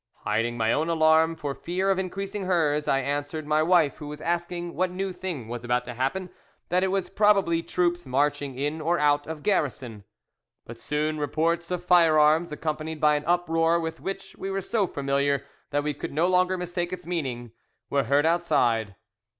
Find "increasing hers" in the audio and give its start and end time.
1.99-2.87